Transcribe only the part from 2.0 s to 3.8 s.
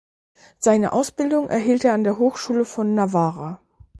der Hochschule von Navarra.